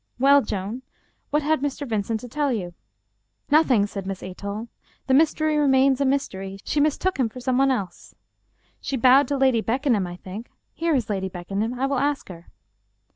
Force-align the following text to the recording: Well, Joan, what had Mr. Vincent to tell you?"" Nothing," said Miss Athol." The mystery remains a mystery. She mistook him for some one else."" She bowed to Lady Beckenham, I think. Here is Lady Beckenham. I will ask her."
Well, 0.17 0.41
Joan, 0.41 0.81
what 1.29 1.43
had 1.43 1.61
Mr. 1.61 1.87
Vincent 1.87 2.21
to 2.21 2.27
tell 2.27 2.51
you?"" 2.51 2.73
Nothing," 3.51 3.85
said 3.85 4.07
Miss 4.07 4.23
Athol." 4.23 4.67
The 5.05 5.13
mystery 5.13 5.57
remains 5.57 6.01
a 6.01 6.05
mystery. 6.05 6.57
She 6.63 6.79
mistook 6.79 7.19
him 7.19 7.29
for 7.29 7.39
some 7.39 7.59
one 7.59 7.69
else."" 7.69 8.15
She 8.81 8.97
bowed 8.97 9.27
to 9.27 9.37
Lady 9.37 9.61
Beckenham, 9.61 10.07
I 10.07 10.15
think. 10.15 10.49
Here 10.73 10.95
is 10.95 11.07
Lady 11.07 11.29
Beckenham. 11.29 11.75
I 11.79 11.85
will 11.85 11.99
ask 11.99 12.29
her." 12.29 12.47